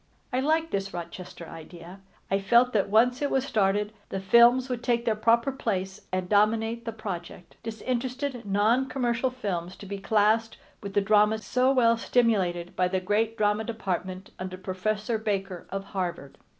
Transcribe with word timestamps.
I 0.33 0.39
liked 0.39 0.71
this 0.71 0.95
Rochester 0.95 1.45
idea. 1.47 1.99
I 2.31 2.39
felt 2.39 2.73
that 2.73 2.89
once 2.89 3.21
it 3.21 3.29
was 3.29 3.45
started 3.45 3.93
the 4.09 4.19
films 4.19 4.67
would 4.67 4.81
take 4.81 5.05
their 5.05 5.15
proper 5.15 5.51
place 5.51 6.07
and 6.11 6.27
dominate 6.27 6.85
the 6.85 6.91
project, 6.91 7.55
disinterested 7.61 8.43
non 8.43 8.89
commercial 8.89 9.29
films 9.29 9.75
to 9.75 9.85
be 9.85 9.99
classed 9.99 10.57
with 10.81 10.95
the 10.95 11.01
dramas 11.01 11.45
so 11.45 11.71
well 11.71 11.97
stimulated 11.97 12.75
by 12.75 12.87
the 12.87 12.99
great 12.99 13.37
drama 13.37 13.63
department 13.63 14.31
under 14.39 14.57
Professor 14.57 15.19
Baker 15.19 15.67
of 15.69 15.83
Harvard. 15.93 16.39